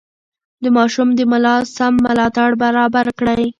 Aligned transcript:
د 0.63 0.65
ماشوم 0.77 1.09
د 1.17 1.19
ملا 1.31 1.55
سم 1.75 1.93
ملاتړ 2.05 2.49
برابر 2.63 3.05
کړئ. 3.19 3.45